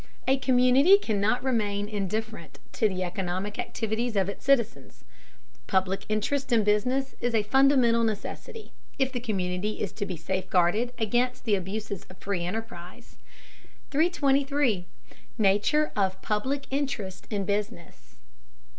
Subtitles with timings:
[0.27, 5.03] A community cannot remain indifferent to the economic activities of its citizens.
[5.67, 10.91] Public interest in business is a fundamental necessity, if the community is to be safeguarded
[10.97, 13.17] against the abuses of free enterprise.
[13.91, 14.87] 323.
[15.37, 18.15] NATURE OF PUBLIC INTEREST IN BUSINESS.